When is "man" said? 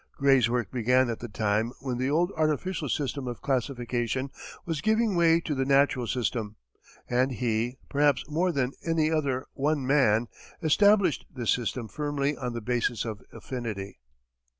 9.85-10.25